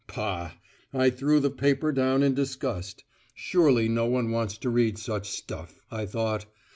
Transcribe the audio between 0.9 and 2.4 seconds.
I threw the paper down in